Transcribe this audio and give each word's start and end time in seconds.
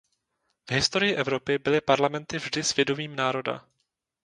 V 0.69 0.71
historii 0.71 1.13
Evropy 1.15 1.57
byly 1.57 1.81
parlamenty 1.81 2.37
vždy 2.37 2.63
svědomím 2.63 3.15
národa. 3.15 3.67